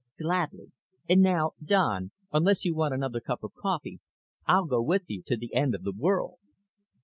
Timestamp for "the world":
5.83-6.39